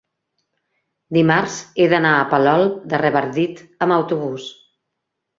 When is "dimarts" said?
1.17-1.57